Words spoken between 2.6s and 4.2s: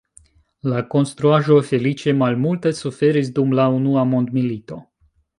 suferis dum la Unua